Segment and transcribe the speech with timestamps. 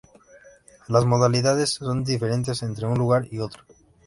[0.87, 3.61] Las modalidades son diferentes entre un lugar y otro.